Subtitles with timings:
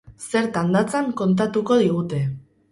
[0.27, 2.25] Zertan datzan kontatuko digute.